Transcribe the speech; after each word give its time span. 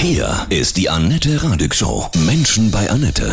Hier 0.00 0.46
ist 0.48 0.76
die 0.76 0.88
Annette 0.88 1.42
Radig 1.42 1.74
Show. 1.74 2.08
Menschen 2.24 2.70
bei 2.70 2.88
Annette. 2.88 3.32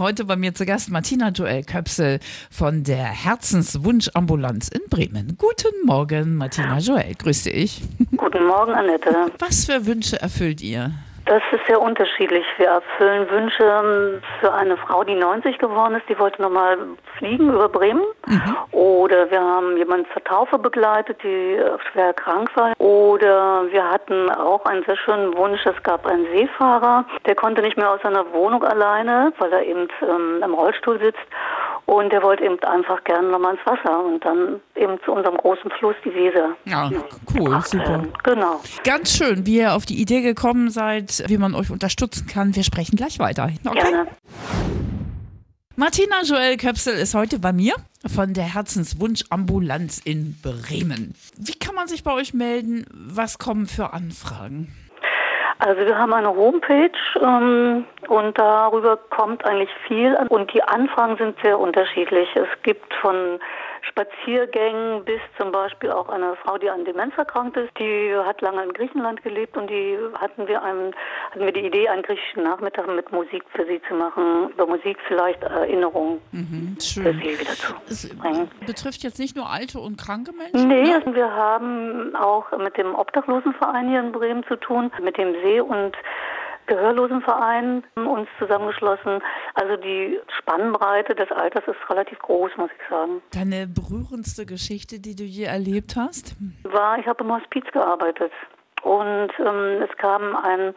Heute 0.00 0.24
bei 0.24 0.36
mir 0.36 0.54
zu 0.54 0.64
Gast 0.64 0.90
Martina 0.90 1.30
Joel 1.30 1.64
Köpsel 1.64 2.20
von 2.52 2.84
der 2.84 3.04
Herzenswunschambulanz 3.04 4.68
in 4.68 4.82
Bremen. 4.88 5.36
Guten 5.36 5.86
Morgen, 5.86 6.36
Martina 6.36 6.78
Joel. 6.78 7.16
Grüße 7.16 7.50
dich. 7.50 7.82
Guten 8.16 8.46
Morgen, 8.46 8.74
Annette. 8.74 9.10
Was 9.40 9.64
für 9.64 9.86
Wünsche 9.86 10.22
erfüllt 10.22 10.62
ihr? 10.62 10.92
Das 11.28 11.42
ist 11.52 11.66
sehr 11.66 11.78
unterschiedlich. 11.78 12.46
Wir 12.56 12.68
erfüllen 12.68 13.30
Wünsche 13.30 13.62
ähm, 13.62 14.22
für 14.40 14.50
eine 14.54 14.78
Frau, 14.78 15.04
die 15.04 15.14
90 15.14 15.58
geworden 15.58 15.96
ist, 15.96 16.08
die 16.08 16.18
wollte 16.18 16.40
nochmal 16.40 16.78
fliegen 17.18 17.52
über 17.52 17.68
Bremen. 17.68 18.02
Mhm. 18.26 18.56
Oder 18.72 19.30
wir 19.30 19.38
haben 19.38 19.76
jemanden 19.76 20.06
zur 20.14 20.24
Taufe 20.24 20.58
begleitet, 20.58 21.22
die 21.22 21.56
äh, 21.56 21.76
schwer 21.92 22.14
krank 22.14 22.50
war. 22.56 22.72
Oder 22.80 23.70
wir 23.70 23.90
hatten 23.90 24.30
auch 24.30 24.64
einen 24.64 24.82
sehr 24.84 24.96
schönen 24.96 25.36
Wunsch. 25.36 25.60
Es 25.66 25.82
gab 25.82 26.06
einen 26.06 26.24
Seefahrer, 26.32 27.04
der 27.26 27.34
konnte 27.34 27.60
nicht 27.60 27.76
mehr 27.76 27.90
aus 27.90 28.00
seiner 28.02 28.32
Wohnung 28.32 28.64
alleine, 28.64 29.30
weil 29.38 29.52
er 29.52 29.66
eben 29.66 29.86
ähm, 30.00 30.42
im 30.42 30.54
Rollstuhl 30.54 30.98
sitzt. 30.98 31.20
Und 31.88 32.12
er 32.12 32.22
wollte 32.22 32.44
eben 32.44 32.62
einfach 32.64 33.02
gerne 33.04 33.30
nochmal 33.30 33.54
ins 33.54 33.64
Wasser 33.64 34.04
und 34.04 34.22
dann 34.22 34.60
eben 34.76 34.98
zu 35.06 35.12
unserem 35.12 35.38
großen 35.38 35.70
Fluss, 35.78 35.96
die 36.04 36.12
Weser. 36.12 36.54
Ja, 36.66 36.90
cool, 37.34 37.58
super. 37.64 38.04
Genau. 38.24 38.60
Ganz 38.84 39.16
schön, 39.16 39.46
wie 39.46 39.56
ihr 39.56 39.72
auf 39.72 39.86
die 39.86 39.98
Idee 39.98 40.20
gekommen 40.20 40.68
seid, 40.68 41.24
wie 41.28 41.38
man 41.38 41.54
euch 41.54 41.70
unterstützen 41.70 42.26
kann. 42.26 42.54
Wir 42.54 42.62
sprechen 42.62 42.96
gleich 42.96 43.18
weiter. 43.18 43.48
Okay? 43.66 43.78
Gerne. 43.78 44.06
Martina 45.76 46.22
Joel 46.24 46.58
Köpsel 46.58 46.92
ist 46.92 47.14
heute 47.14 47.38
bei 47.38 47.54
mir 47.54 47.72
von 48.06 48.34
der 48.34 48.52
Herzenswunschambulanz 48.52 49.98
in 50.04 50.36
Bremen. 50.42 51.14
Wie 51.38 51.58
kann 51.58 51.74
man 51.74 51.88
sich 51.88 52.04
bei 52.04 52.12
euch 52.12 52.34
melden? 52.34 52.84
Was 52.92 53.38
kommen 53.38 53.66
für 53.66 53.94
Anfragen? 53.94 54.74
Also 55.60 55.84
wir 55.84 55.98
haben 55.98 56.12
eine 56.12 56.28
Homepage 56.28 56.90
ähm, 57.20 57.84
und 58.06 58.38
darüber 58.38 58.96
kommt 58.96 59.44
eigentlich 59.44 59.70
viel 59.88 60.16
und 60.28 60.52
die 60.54 60.62
Anfragen 60.62 61.16
sind 61.16 61.36
sehr 61.42 61.58
unterschiedlich. 61.58 62.28
Es 62.36 62.62
gibt 62.62 62.94
von 62.94 63.40
Spaziergängen 63.82 65.04
bis 65.04 65.20
zum 65.38 65.52
Beispiel 65.52 65.90
auch 65.90 66.08
eine 66.08 66.36
Frau, 66.36 66.58
die 66.58 66.70
an 66.70 66.84
Demenz 66.84 67.16
erkrankt 67.16 67.56
ist, 67.56 67.70
die 67.78 68.14
hat 68.14 68.40
lange 68.40 68.62
in 68.62 68.72
Griechenland 68.72 69.22
gelebt 69.22 69.56
und 69.56 69.68
die 69.68 69.98
hatten 70.14 70.46
wir 70.46 70.62
einen, 70.62 70.94
hatten 71.30 71.40
wir 71.40 71.52
die 71.52 71.66
Idee, 71.66 71.88
einen 71.88 72.02
griechischen 72.02 72.42
Nachmittag 72.42 72.86
mit 72.88 73.10
Musik 73.12 73.44
für 73.54 73.66
sie 73.66 73.80
zu 73.88 73.94
machen, 73.94 74.50
über 74.50 74.66
Musik 74.66 74.98
vielleicht 75.06 75.42
Erinnerungen 75.42 76.20
mhm, 76.32 76.76
schön. 76.80 77.04
für 77.04 77.12
sie 77.14 77.40
wieder 77.40 77.52
zu 77.52 77.74
es 77.88 78.08
bringen. 78.16 78.50
Betrifft 78.66 79.02
jetzt 79.02 79.18
nicht 79.18 79.36
nur 79.36 79.48
alte 79.48 79.78
und 79.78 79.96
kranke 79.98 80.32
Menschen? 80.32 80.68
Nee, 80.68 80.82
ne? 80.82 81.02
wir 81.14 81.32
haben 81.32 82.14
auch 82.16 82.50
mit 82.58 82.76
dem 82.76 82.94
Obdachlosenverein 82.94 83.88
hier 83.88 84.00
in 84.00 84.12
Bremen 84.12 84.44
zu 84.44 84.56
tun, 84.56 84.90
mit 85.02 85.16
dem 85.16 85.34
See 85.42 85.60
und 85.60 85.96
Gehörlosenverein 86.68 87.82
uns 87.96 88.28
zusammengeschlossen. 88.38 89.20
Also 89.54 89.76
die 89.76 90.18
Spannbreite 90.38 91.14
des 91.14 91.30
Alters 91.32 91.64
ist 91.66 91.90
relativ 91.90 92.18
groß, 92.20 92.52
muss 92.56 92.70
ich 92.70 92.88
sagen. 92.88 93.20
Deine 93.32 93.66
berührendste 93.66 94.46
Geschichte, 94.46 95.00
die 95.00 95.16
du 95.16 95.24
je 95.24 95.44
erlebt 95.44 95.96
hast? 95.96 96.36
War, 96.62 96.98
ich 96.98 97.06
habe 97.06 97.24
im 97.24 97.32
Hospiz 97.32 97.64
gearbeitet. 97.72 98.32
Und 98.82 99.30
ähm, 99.40 99.82
es 99.82 99.96
kam 99.96 100.36
ein 100.36 100.74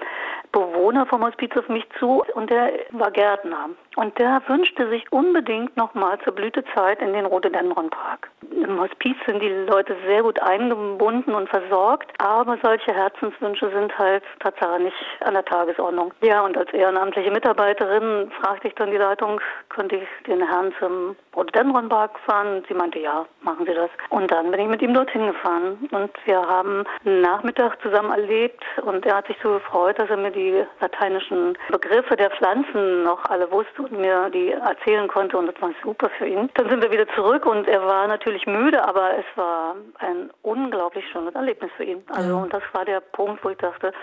Bewohner 0.52 1.06
vom 1.06 1.24
Hospiz 1.24 1.52
auf 1.58 1.68
mich 1.70 1.86
zu 2.00 2.24
und 2.34 2.50
der 2.50 2.72
war 2.92 3.12
Gärtner. 3.12 3.70
Und 3.96 4.18
der 4.20 4.42
wünschte 4.48 4.90
sich 4.90 5.12
unbedingt 5.12 5.76
nochmal 5.76 6.18
zur 6.24 6.34
Blütezeit 6.34 7.02
in 7.02 7.14
den 7.14 7.26
Rhododendronpark. 7.26 8.30
Im 8.52 8.80
Hospiz 8.80 9.18
sind 9.26 9.42
die 9.42 9.50
Leute 9.50 9.96
sehr 10.06 10.24
gut 10.24 10.42
eingebunden 10.42 11.34
und 11.34 11.50
versorgt, 11.50 12.12
aber 12.20 12.58
solche 12.64 12.94
Herzenswünsche 12.94 13.70
sind 13.72 13.98
halt 13.98 14.24
tatsächlich 14.40 14.62
nicht 14.86 14.96
an 15.22 15.34
der 15.34 15.46
Tagesordnung. 15.46 16.14
Ja, 16.22 16.42
und 16.42 16.58
als 16.58 16.72
ehrenamtliche 16.74 17.32
Mitarbeiterin 17.32 18.32
fragte 18.42 18.68
ich 18.68 18.76
dann 18.76 18.92
die 18.92 18.98
Leitung, 18.98 19.42
könnte 19.70 19.98
ich 19.98 20.08
den 20.28 20.48
Herrn 20.48 20.74
zum 20.80 21.16
Rhododendronpark 21.36 22.18
fahren? 22.20 22.64
Sie 22.68 22.74
meinte, 22.74 23.00
ja, 23.00 23.26
machen 23.42 23.66
Sie 23.66 23.74
das. 23.74 23.90
Und 24.10 24.32
dann 24.32 24.52
bin 24.52 24.60
ich 24.60 24.68
mit 24.68 24.82
ihm 24.82 24.94
dorthin 24.94 25.28
gefahren 25.28 25.90
und 25.92 26.12
wir 26.26 26.40
haben 26.40 26.84
einen 27.06 27.22
Nachmittag 27.22 27.82
zusammen 27.82 28.12
erlebt 28.12 28.64
und 28.84 29.06
er 29.06 29.18
hat 29.18 29.28
sich 29.28 29.38
so 29.42 29.54
gefreut, 29.54 30.00
dass 30.00 30.10
er 30.10 30.18
mir 30.18 30.32
die 30.32 30.41
lateinischen 30.80 31.58
Begriffe 31.70 32.16
der 32.16 32.32
Pflanzen 32.32 33.04
noch 33.04 33.24
alle 33.26 33.52
wusste 33.52 33.84
und 33.84 33.94
mir 33.94 34.30
die 34.30 34.52
erzählen 34.52 35.08
konnte 35.08 35.38
und 35.38 35.48
das 35.48 35.62
war 35.62 35.72
super 35.84 36.10
für 36.18 36.28
ihn. 36.28 36.50
Dann 36.56 36.70
sind 36.70 36.82
wir 36.82 36.92
wieder 36.92 37.08
zurück 37.16 37.46
und 37.46 37.68
er 37.68 37.86
war 37.86 38.08
natürlich 38.08 38.46
müde, 38.46 38.84
aber 38.84 39.18
es 39.18 39.26
war 39.36 39.76
ein 40.00 40.30
unglaublich 40.42 41.06
schönes 41.12 41.36
Erlebnis 41.36 41.72
für 41.78 41.84
ihn. 41.84 42.04
Also 42.10 42.38
und 42.38 42.54
das 42.54 42.64
war 42.74 42.86
der 42.86 43.02
Punkt, 43.02 43.44
wo 43.44 43.50
ich 43.50 43.58
dachte, 43.58 43.94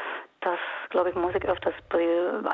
das, 0.41 0.59
glaube 0.91 1.11
ich, 1.11 1.17
muss 1.17 1.35
ich 1.35 1.45
öfters 1.45 1.75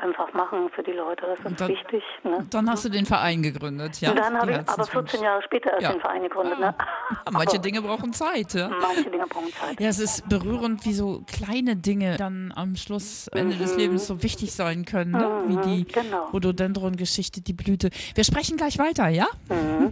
einfach 0.01 0.33
machen 0.33 0.69
für 0.75 0.81
die 0.81 0.91
Leute. 0.91 1.25
Das 1.27 1.51
ist 1.51 1.61
dann, 1.61 1.67
wichtig. 1.67 2.03
Ne? 2.23 2.45
Dann 2.49 2.69
hast 2.69 2.85
du 2.85 2.89
den 2.89 3.05
Verein 3.05 3.43
gegründet, 3.43 4.01
ja? 4.01 4.09
Und 4.09 4.17
dann 4.17 4.37
habe 4.39 4.51
ich 4.51 4.69
aber 4.69 4.85
14 4.85 5.21
Jahre 5.21 5.41
später 5.43 5.71
erst 5.71 5.83
ja. 5.83 5.91
den 5.91 6.01
Verein 6.01 6.23
gegründet. 6.23 6.59
Ne? 6.59 6.75
Manche 7.31 7.59
Dinge 7.61 7.81
brauchen 7.81 8.13
Zeit, 8.13 8.53
ja? 8.53 8.69
Manche 8.69 9.09
Dinge 9.09 9.27
brauchen 9.27 9.51
Zeit. 9.53 9.79
Ja, 9.79 9.89
es 9.89 9.99
ist 9.99 10.27
berührend, 10.27 10.85
wie 10.85 10.93
so 10.93 11.23
kleine 11.27 11.75
Dinge 11.75 12.17
dann 12.17 12.51
am 12.55 12.75
Schluss, 12.75 13.27
Ende 13.27 13.55
mhm. 13.55 13.59
des 13.59 13.77
Lebens 13.77 14.07
so 14.07 14.23
wichtig 14.23 14.53
sein 14.53 14.85
können, 14.85 15.11
ne? 15.11 15.27
mhm. 15.27 15.49
wie 15.49 15.69
die 15.69 15.91
genau. 15.91 16.25
Rhododendron-Geschichte, 16.33 17.41
die 17.41 17.53
Blüte. 17.53 17.89
Wir 18.15 18.23
sprechen 18.23 18.57
gleich 18.57 18.79
weiter, 18.79 19.09
ja? 19.09 19.27
Mhm. 19.49 19.91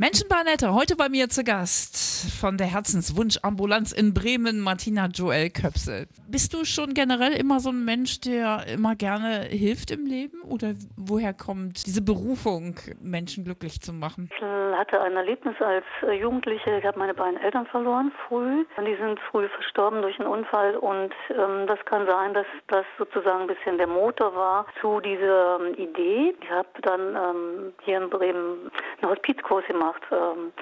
Menschenbahnette, 0.00 0.72
heute 0.72 0.96
bei 0.96 1.10
mir 1.10 1.28
zu 1.28 1.44
Gast 1.44 2.34
von 2.40 2.56
der 2.56 2.68
Herzenswunschambulanz 2.68 3.92
in 3.92 4.14
Bremen, 4.14 4.60
Martina 4.60 5.08
Joel 5.12 5.50
Köpsel. 5.50 6.06
Bist 6.26 6.54
du 6.54 6.64
schon 6.64 6.94
generell 6.94 7.34
immer 7.34 7.60
so 7.60 7.68
ein 7.68 7.84
Mensch, 7.84 8.18
der 8.22 8.66
immer 8.66 8.96
gerne 8.96 9.40
hilft 9.42 9.90
im 9.90 10.06
Leben? 10.06 10.40
Oder 10.40 10.72
woher 10.96 11.34
kommt 11.34 11.86
diese 11.86 12.00
Berufung, 12.00 12.76
Menschen 13.02 13.44
glücklich 13.44 13.82
zu 13.82 13.92
machen? 13.92 14.30
Ich 14.34 14.42
hatte 14.42 15.02
ein 15.02 15.16
Erlebnis 15.16 15.56
als 15.60 15.84
Jugendliche. 16.18 16.78
Ich 16.78 16.84
habe 16.86 16.98
meine 16.98 17.12
beiden 17.12 17.38
Eltern 17.38 17.66
verloren, 17.66 18.10
früh. 18.26 18.64
Die 18.78 18.96
sind 18.96 19.20
früh 19.30 19.48
verstorben 19.48 20.00
durch 20.00 20.18
einen 20.18 20.30
Unfall. 20.30 20.76
Und 20.76 21.12
ähm, 21.28 21.66
das 21.66 21.78
kann 21.84 22.06
sein, 22.06 22.32
dass 22.32 22.46
das 22.68 22.86
sozusagen 22.96 23.42
ein 23.42 23.48
bisschen 23.48 23.76
der 23.76 23.86
Motor 23.86 24.34
war 24.34 24.66
zu 24.80 25.00
dieser 25.00 25.60
ähm, 25.60 25.74
Idee. 25.74 26.34
Ich 26.40 26.50
habe 26.50 26.68
dann 26.80 27.00
ähm, 27.14 27.72
hier 27.82 28.00
in 28.00 28.08
Bremen 28.08 28.70
einen 29.02 29.10
Hospizkurs 29.10 29.66
gemacht 29.66 29.89
gemacht. 29.90 30.02
Ähm, 30.12 30.52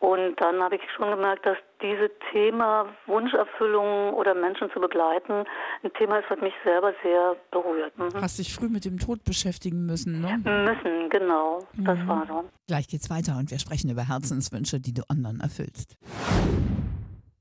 und 0.00 0.40
dann 0.40 0.60
habe 0.60 0.76
ich 0.76 0.82
schon 0.96 1.10
gemerkt, 1.10 1.46
dass 1.46 1.56
dieses 1.80 2.10
Thema 2.32 2.86
Wunscherfüllung 3.06 4.14
oder 4.14 4.34
Menschen 4.34 4.70
zu 4.72 4.80
begleiten 4.80 5.44
ein 5.82 5.92
Thema 5.98 6.18
ist, 6.18 6.28
was 6.28 6.40
mich 6.40 6.54
selber 6.64 6.92
sehr 7.02 7.36
berührt. 7.50 7.96
Mhm. 7.96 8.20
Hast 8.20 8.38
dich 8.38 8.52
früh 8.52 8.68
mit 8.68 8.84
dem 8.84 8.98
Tod 8.98 9.22
beschäftigen 9.24 9.86
müssen, 9.86 10.20
ne? 10.20 10.38
Müssen, 10.38 11.08
genau. 11.10 11.60
Das 11.74 11.98
mhm. 11.98 12.08
war 12.08 12.26
so. 12.26 12.44
Gleich 12.66 12.88
geht's 12.88 13.10
weiter 13.10 13.36
und 13.38 13.50
wir 13.50 13.58
sprechen 13.58 13.90
über 13.90 14.08
Herzenswünsche, 14.08 14.80
die 14.80 14.94
du 14.94 15.02
anderen 15.08 15.40
erfüllst. 15.40 15.96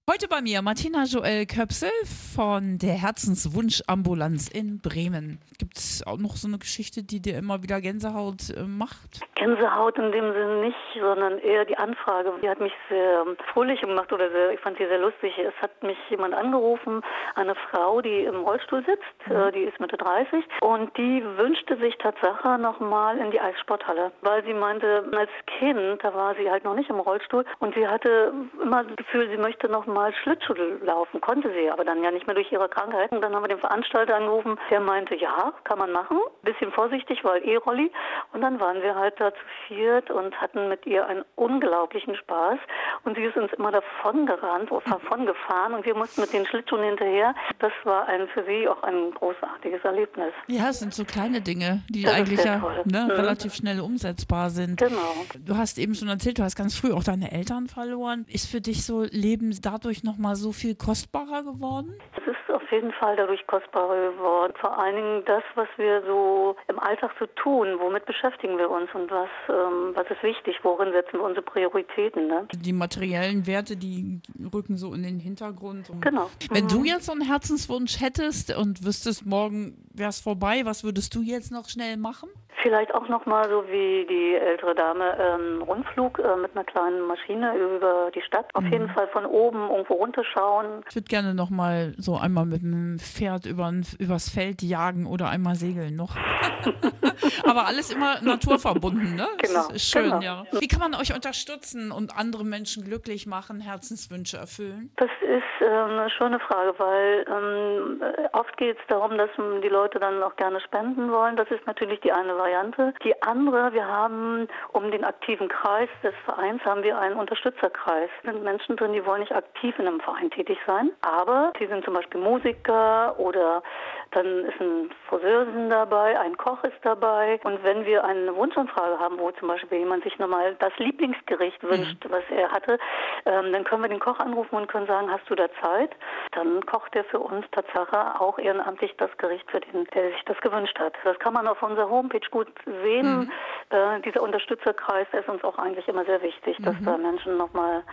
Heute 0.10 0.28
bei 0.28 0.42
mir 0.42 0.62
Martina 0.62 1.06
Joel 1.06 1.46
Köpsel 1.46 1.90
von 2.36 2.78
der 2.78 2.96
Herzenswunschambulanz 2.96 4.50
in 4.50 4.80
Bremen. 4.80 5.40
Gibt 5.58 5.78
es 5.78 6.06
auch 6.06 6.18
noch 6.18 6.36
so 6.36 6.50
eine 6.50 6.58
Geschichte, 6.58 7.02
die 7.02 7.22
dir 7.22 7.38
immer 7.38 7.64
wieder 7.64 7.80
Gänsehaut 7.80 8.50
äh, 8.50 8.64
macht? 8.64 9.22
Gänsehaut 9.42 9.98
in 9.98 10.12
dem 10.12 10.34
Sinne 10.34 10.56
nicht, 10.58 10.78
sondern 11.00 11.40
eher 11.40 11.66
die 11.66 11.78
Anfrage. 11.78 12.32
Die 12.44 12.50
hat 12.50 12.60
mich 12.60 12.74
sehr 12.90 13.26
fröhlich 13.54 13.82
gemacht 13.82 14.14
oder 14.14 14.30
sehr, 14.30 14.52
ich 14.52 14.60
fand 14.60 14.78
sie 14.78 14.86
sehr 14.86 15.00
lustig. 15.00 15.34
Es 15.38 15.60
hat 15.62 15.82
mich 15.82 15.98
jemand 16.10 16.36
angerufen, 16.36 17.02
eine 17.36 17.56
Frau, 17.56 18.02
die 18.02 18.26
im 18.26 18.44
Rollstuhl 18.44 18.84
sitzt, 18.86 19.28
mhm. 19.28 19.36
äh, 19.36 19.52
die 19.52 19.64
ist 19.64 19.80
Mitte 19.80 19.98
30 19.98 20.46
und 20.62 20.96
die 20.98 21.24
wünschte 21.38 21.78
sich 21.78 21.98
Tatsache 21.98 22.60
nochmal 22.60 23.18
in 23.18 23.32
die 23.32 23.40
Eissporthalle, 23.40 24.12
weil 24.22 24.44
sie 24.44 24.54
meinte, 24.54 25.06
als 25.12 25.32
Kind, 25.58 26.04
da 26.04 26.14
war 26.14 26.36
sie 26.36 26.50
halt 26.50 26.64
noch 26.64 26.76
nicht 26.76 26.90
im 26.90 27.00
Rollstuhl 27.00 27.46
und 27.60 27.74
sie 27.74 27.88
hatte 27.88 28.34
immer 28.62 28.84
das 28.84 28.96
Gefühl, 28.96 29.30
sie 29.30 29.38
möchte 29.38 29.68
nochmal 29.68 30.02
mal 30.02 30.14
Schlittschuh 30.24 30.54
laufen, 30.84 31.22
konnte 31.22 31.52
sie, 31.54 31.70
aber 31.70 31.84
dann 31.84 32.04
ja 32.04 32.12
nicht 32.12 32.26
mehr 32.26 32.36
durch 32.36 32.52
ihre 32.52 32.70
Krankheit. 32.70 33.12
Und 33.12 33.22
dann 33.22 33.36
haben 33.36 33.44
wir 33.44 33.50
den 33.50 33.60
Veranstalter 33.60 34.16
angerufen, 34.16 34.58
der 34.70 34.80
meinte, 34.80 35.16
ja, 35.16 35.54
kann 35.64 35.80
man 35.80 35.92
machen, 35.92 36.20
bisschen 36.44 36.72
vorsichtig, 36.72 37.24
weil 37.24 37.48
E-Rolli. 37.48 37.92
Und 38.34 38.42
dann 38.42 38.60
waren 38.60 38.82
wir 38.82 38.96
halt 38.96 39.20
da 39.20 39.32
zu 39.32 39.40
viert 39.68 40.10
und 40.12 40.40
hatten 40.40 40.70
mit 40.70 40.86
ihr 40.86 41.06
einen 41.06 41.24
unglaublichen 41.36 42.16
Spaß. 42.16 42.60
Und 43.04 43.18
sie 43.18 43.24
ist 43.24 43.38
uns 43.38 43.52
immer 43.54 43.72
davon 43.72 44.26
gerannt, 44.26 44.72
oder 44.72 44.84
davon 44.86 45.26
gefahren 45.26 45.74
und 45.74 45.86
wir 45.86 45.96
mussten 45.96 46.22
mit 46.22 46.34
den 46.34 46.46
Schlittschuhen 46.46 46.84
hinterher. 46.84 47.34
Das 47.60 47.72
war 47.84 48.08
ein, 48.08 48.28
für 48.30 48.44
sie 48.46 48.68
auch 48.68 48.82
ein 48.84 49.12
großartiges 49.12 49.84
Erlebnis. 49.84 50.34
Ja, 50.48 50.70
es 50.70 50.80
sind 50.80 50.94
so 50.94 51.06
kleine 51.06 51.42
Dinge, 51.42 51.84
die 51.90 52.04
das 52.04 52.14
eigentlich 52.14 52.44
ja 52.44 52.58
ne, 52.86 53.06
mhm. 53.06 53.12
relativ 53.12 53.54
schnell 53.54 53.80
umsetzbar 53.80 54.50
sind. 54.50 54.78
Genau. 54.78 55.26
Du 55.40 55.58
hast 55.58 55.78
eben 55.78 55.96
schon 55.96 56.08
erzählt, 56.08 56.40
du 56.40 56.44
hast 56.44 56.56
ganz 56.56 56.78
früh 56.78 56.92
auch 56.94 57.04
deine 57.04 57.32
Eltern 57.32 57.68
verloren. 57.68 58.26
Ist 58.28 58.50
für 58.50 58.62
dich 58.62 58.86
so 58.86 59.04
Leben 59.04 59.58
dadurch 59.62 60.04
nochmal 60.04 60.36
so 60.36 60.52
viel 60.52 60.76
kostbarer 60.76 61.44
geworden? 61.44 61.98
Es 62.18 62.28
ist 62.28 62.42
auf 62.72 62.76
jeden 62.82 62.94
Fall 62.94 63.16
dadurch 63.18 63.46
kostbarer 63.48 64.12
geworden. 64.14 64.54
Vor 64.60 64.78
allen 64.78 64.96
Dingen 64.96 65.24
das, 65.26 65.44
was 65.56 65.68
wir 65.78 66.02
so 66.06 66.56
im 66.70 66.80
Alltag 66.80 67.12
so 67.20 67.26
tun, 67.36 67.68
womit 67.80 68.06
beschäftigen 68.06 68.58
wir 68.58 68.70
uns 68.70 68.90
und 68.94 69.12
was, 69.12 69.30
ähm, 69.50 69.92
was 69.94 70.10
ist 70.10 70.24
wichtig, 70.24 70.56
worin 70.64 70.92
setzen 70.94 71.14
wir 71.20 71.24
unsere 71.24 71.42
Prioritäten. 71.42 72.28
Ne? 72.28 72.48
Die 72.56 72.72
materiellen 72.74 73.46
Werte, 73.46 73.76
die 73.76 74.22
rücken 74.54 74.78
so 74.78 74.94
in 74.94 75.04
den 75.04 75.20
Hintergrund. 75.20 75.90
Und 75.90 76.02
Genau. 76.02 76.30
Wenn 76.50 76.66
Mhm. 76.66 76.70
du 76.70 76.84
jetzt 76.86 77.06
so 77.08 77.12
einen 77.12 77.22
Herzenswunsch 77.22 78.00
hättest 78.00 78.56
und 78.56 78.86
wüsstest, 78.86 79.26
morgen 79.26 79.76
wäre 79.94 80.10
es 80.10 80.22
vorbei, 80.22 80.62
was 80.64 80.84
würdest 80.84 81.14
du 81.16 81.22
jetzt 81.22 81.52
noch 81.52 81.68
schnell 81.68 81.98
machen? 81.98 82.30
Vielleicht 82.62 82.94
auch 82.94 83.08
nochmal 83.08 83.50
so 83.50 83.64
wie 83.68 84.06
die 84.08 84.36
ältere 84.36 84.76
Dame 84.76 85.18
ähm, 85.20 85.62
Rundflug 85.62 86.20
äh, 86.20 86.36
mit 86.38 86.56
einer 86.56 86.64
kleinen 86.64 87.02
Maschine 87.08 87.56
über 87.56 88.12
die 88.14 88.22
Stadt. 88.22 88.46
Auf 88.54 88.64
jeden 88.66 88.90
Fall 88.90 89.08
von 89.10 89.26
oben 89.26 89.70
irgendwo 89.70 89.96
runterschauen. 89.96 90.84
Ich 90.90 90.96
würde 90.96 91.08
gerne 91.08 91.34
noch 91.34 91.50
mal 91.50 91.94
so 91.98 92.18
einmal 92.18 92.46
mit 92.46 92.62
dem 92.62 93.00
Pferd 93.00 93.46
übern, 93.46 93.86
übers 94.00 94.30
Feld 94.30 94.62
jagen 94.62 95.06
oder 95.06 95.30
einmal 95.30 95.56
segeln 95.56 95.96
noch. 95.96 96.16
Aber 97.48 97.68
alles 97.68 97.94
immer 97.94 98.22
naturverbunden, 98.22 99.16
ne? 99.16 99.28
Das 99.40 99.50
Genau, 99.52 99.70
ist 99.70 99.90
schön, 99.92 100.04
genau. 100.04 100.22
ja. 100.22 100.44
Wie 100.60 100.68
kann 100.68 100.80
man 100.80 100.94
euch 100.96 101.14
unterstützen 101.14 101.92
und 101.92 102.18
andere 102.18 102.44
Menschen 102.44 102.84
glücklich 102.84 103.28
machen, 103.28 103.62
Herzenswünsche 103.62 104.38
erfüllen? 104.38 104.92
Das 104.98 105.10
ist 105.22 105.62
ähm, 105.62 106.00
eine 106.00 106.10
schöne 106.10 106.40
Frage, 106.40 106.74
weil 106.78 107.26
ähm, 107.28 108.02
äh, 108.02 108.28
oft 108.38 108.56
geht 108.58 108.78
es 108.78 108.88
darum, 108.88 109.18
dass 109.18 109.30
ähm, 109.38 109.62
die 109.62 109.70
Leute 109.70 110.00
dann 110.00 110.22
auch 110.24 110.36
gerne 110.36 110.60
spenden 110.62 111.12
wollen. 111.12 111.36
Das 111.36 111.50
ist 111.50 111.66
natürlich 111.66 112.00
die 112.02 112.12
eine 112.12 112.38
Variante. 112.52 112.94
Die 113.04 113.22
andere, 113.22 113.72
wir 113.74 113.88
haben 113.88 114.48
um 114.74 114.92
den 114.92 115.04
aktiven 115.04 115.48
Kreis 115.48 115.90
des 116.04 116.14
Vereins 116.26 116.64
haben 116.66 116.84
wir 116.84 116.98
einen 116.98 117.16
Unterstützerkreis. 117.16 118.10
Da 118.24 118.34
sind 118.34 118.44
Menschen 118.44 118.76
drin, 118.76 118.94
die 118.94 119.06
wollen 119.06 119.22
nicht 119.22 119.34
aktiv 119.34 119.78
in 119.80 119.88
einem 119.88 120.02
Verein 120.02 120.30
tätig 120.32 120.58
sein, 120.68 120.92
aber 121.02 121.54
die 121.60 121.68
sind 121.68 121.86
zum 121.86 121.94
Beispiel 121.94 122.20
Musiker 122.20 123.18
oder 123.18 123.64
dann 124.12 124.46
ist 124.46 124.60
ein 124.60 124.90
Friseurin 125.08 125.70
dabei, 125.70 126.20
ein 126.20 126.38
Koch 126.38 126.64
ist 126.64 126.78
dabei. 126.84 127.40
Und 127.44 127.64
wenn 127.64 127.86
wir 127.86 128.04
eine 128.04 128.36
Wunschanfrage 128.36 129.00
haben, 129.00 129.18
wo 129.20 129.32
zum 129.32 129.48
Beispiel 129.48 129.80
jemand 129.80 130.04
sich 130.04 130.18
nochmal 130.20 130.56
das 130.60 130.72
Lieblingsgericht 130.78 131.64
wünscht, 131.64 132.06
was 132.10 132.24
er 132.30 132.52
hatte, 132.52 132.78
ähm, 133.26 133.52
dann 133.52 133.64
können 133.64 133.84
wir 133.84 133.90
den 133.90 134.00
Koch 134.00 134.20
anrufen 134.20 134.56
und 134.56 134.68
können 134.68 134.88
sagen, 134.88 135.12
hast 135.12 135.30
du 135.30 135.36
da 135.36 135.48
Zeit? 135.62 135.92
Dann 136.32 136.66
kocht 136.66 136.96
er 136.96 137.04
für 137.06 137.20
uns 137.20 137.46
Tatsache 137.52 138.20
auch 138.20 138.38
ehrenamtlich 138.38 138.94
das 138.98 139.16
Gericht, 139.18 139.50
für 139.50 139.62
den 139.62 139.86
der 139.94 140.12
sich 140.12 140.24
das 140.26 140.40
gewünscht 140.42 140.78
hat. 140.80 140.94
Das 141.04 141.18
kann 141.20 141.34
man 141.34 141.48
auf 141.48 141.62
unserer 141.64 141.90
Homepage 141.90 142.28
gut 142.30 142.48
sehen. 142.66 143.32
Äh, 143.70 144.02
dieser 144.02 144.22
Unterstützerkreis 144.22 145.08
ist 145.14 145.30
uns 145.30 145.44
auch 145.44 145.58
eigentlich 145.58 145.88
immer 145.88 146.04
sehr 146.06 146.22
wichtig, 146.22 146.58
dass 146.62 146.76
da 146.84 146.98
Menschen 146.98 147.38
nochmal 147.38 147.84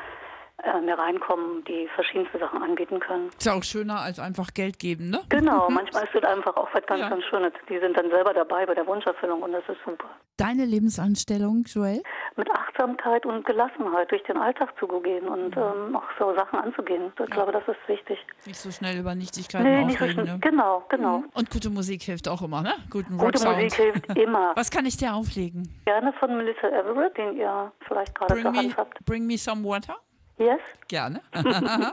mehr 0.85 0.99
reinkommen, 0.99 1.65
die 1.65 1.89
verschiedenste 1.95 2.39
Sachen 2.39 2.63
anbieten 2.63 2.99
können. 3.01 3.29
Ist 3.29 3.47
ja 3.47 3.55
auch 3.55 3.63
schöner 3.63 4.01
als 4.01 4.19
einfach 4.19 4.53
Geld 4.55 4.79
geben, 4.79 5.11
ne? 5.11 5.21
Genau, 5.29 5.69
manchmal 5.71 6.05
ist 6.05 6.15
es 6.15 6.25
einfach 6.25 6.57
auch 6.57 6.69
was 6.73 6.85
ganz, 6.87 7.01
Ja. 7.01 7.09
ganz 7.11 7.25
Schönes. 7.25 7.53
Die 7.69 7.79
sind 7.79 7.97
dann 7.97 8.11
selber 8.11 8.35
dabei 8.35 8.67
bei 8.67 8.75
der 8.75 8.87
Wunscherfüllung 8.87 9.43
und 9.43 9.53
das 9.53 9.63
ist 9.69 9.79
super. 9.85 10.07
Deine 10.37 10.65
Lebensanstellung, 10.67 11.65
Joel? 11.67 12.03
Mit 12.37 12.49
Achtsamkeit 12.51 13.25
und 13.27 13.45
Gelassenheit 13.45 14.11
durch 14.11 14.23
den 14.25 14.37
Alltag 14.37 14.73
zu 14.79 14.87
gehen 15.01 15.27
und 15.29 15.57
ähm, 15.57 15.97
auch 15.97 16.03
so 16.19 16.35
Sachen 16.35 16.59
anzugehen. 16.59 17.13
Ich 17.25 17.31
glaube, 17.31 17.53
das 17.53 17.63
ist 17.69 17.89
wichtig. 17.89 18.19
Nicht 18.47 18.59
so 18.59 18.71
schnell 18.71 18.99
über 18.99 19.15
Nichtigkeiten 19.15 19.65
Nee, 19.65 19.85
nicht 19.85 19.99
so 19.99 20.05
aufregen, 20.05 20.25
schnell. 20.25 20.35
ne? 20.37 20.41
Genau, 20.41 20.85
genau. 20.89 21.23
Und 21.35 21.51
gute 21.51 21.71
Musik 21.71 22.03
hilft 22.03 22.29
auch 22.29 22.43
immer, 22.43 22.63
ne? 22.63 22.75
Guten 22.91 23.17
Gute. 23.17 23.45
Musik 23.49 23.75
hilft 23.75 24.07
immer. 24.19 24.53
Was 24.57 24.71
kann 24.71 24.87
ich 24.87 24.97
dir 24.97 25.15
auflegen? 25.15 25.69
Gerne 25.87 26.13
von 26.15 26.37
Melissa 26.37 26.69
Everett, 26.69 27.17
den 27.17 27.37
ihr 27.37 27.73
vielleicht 27.87 28.15
gerade 28.15 28.41
zur 28.41 28.53
Hand 28.53 28.77
habt. 28.77 29.05
bring 29.05 29.27
me 29.27 29.37
some 29.39 29.65
water? 29.65 29.97
Yes? 30.39 30.61
Gerne. 30.89 31.21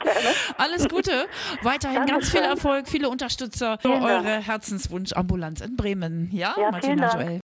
Alles 0.58 0.88
Gute. 0.88 1.26
Weiterhin 1.64 2.06
ganz 2.06 2.30
viel 2.30 2.42
Dankeschön. 2.42 2.44
Erfolg, 2.44 2.88
viele 2.88 3.10
Unterstützer 3.10 3.78
für 3.82 3.90
eure 3.90 4.38
Herzenswunsch-Ambulanz 4.40 5.62
in 5.62 5.76
Bremen. 5.76 6.30
Ja, 6.32 6.54
Ja, 6.58 6.72
Martina. 6.72 7.14
Joel. 7.14 7.42